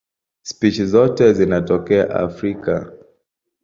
Spishi 0.43 0.85
zote 0.85 1.33
zinatokea 1.33 2.09
Afrika. 2.15 2.93